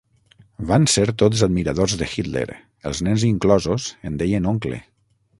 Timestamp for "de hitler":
1.99-2.45